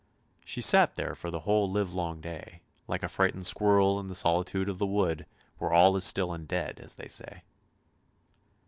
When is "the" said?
1.29-1.41, 4.07-4.15, 4.79-4.87